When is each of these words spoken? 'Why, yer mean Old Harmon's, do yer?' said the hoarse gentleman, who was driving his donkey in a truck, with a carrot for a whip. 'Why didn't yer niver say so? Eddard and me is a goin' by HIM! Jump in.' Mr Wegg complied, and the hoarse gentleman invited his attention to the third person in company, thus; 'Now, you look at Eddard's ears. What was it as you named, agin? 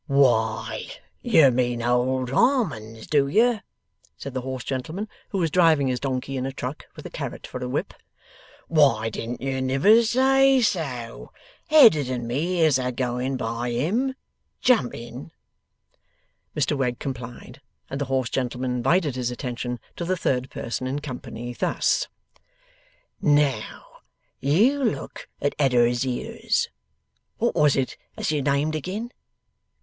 'Why, 0.07 0.87
yer 1.21 1.51
mean 1.51 1.83
Old 1.83 2.31
Harmon's, 2.31 3.05
do 3.05 3.27
yer?' 3.27 3.61
said 4.17 4.33
the 4.33 4.41
hoarse 4.41 4.63
gentleman, 4.63 5.07
who 5.29 5.37
was 5.37 5.51
driving 5.51 5.89
his 5.89 5.99
donkey 5.99 6.37
in 6.37 6.45
a 6.47 6.51
truck, 6.51 6.87
with 6.95 7.05
a 7.05 7.11
carrot 7.11 7.45
for 7.45 7.61
a 7.63 7.69
whip. 7.69 7.93
'Why 8.67 9.09
didn't 9.11 9.41
yer 9.41 9.61
niver 9.61 10.01
say 10.01 10.59
so? 10.61 11.31
Eddard 11.69 12.09
and 12.09 12.27
me 12.27 12.61
is 12.61 12.79
a 12.79 12.91
goin' 12.91 13.37
by 13.37 13.69
HIM! 13.69 14.15
Jump 14.59 14.95
in.' 14.95 15.29
Mr 16.57 16.75
Wegg 16.75 16.97
complied, 16.97 17.61
and 17.87 18.01
the 18.01 18.05
hoarse 18.05 18.31
gentleman 18.31 18.77
invited 18.77 19.15
his 19.15 19.29
attention 19.29 19.79
to 19.97 20.03
the 20.03 20.17
third 20.17 20.49
person 20.49 20.87
in 20.87 20.97
company, 20.97 21.53
thus; 21.53 22.07
'Now, 23.21 23.85
you 24.39 24.83
look 24.83 25.29
at 25.39 25.53
Eddard's 25.59 26.07
ears. 26.07 26.69
What 27.37 27.53
was 27.53 27.75
it 27.75 27.97
as 28.17 28.31
you 28.31 28.41
named, 28.41 28.75
agin? 28.75 29.11